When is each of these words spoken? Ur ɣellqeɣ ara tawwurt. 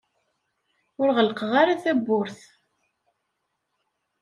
Ur 1.01 1.09
ɣellqeɣ 1.17 1.51
ara 1.61 1.81
tawwurt. 1.83 2.39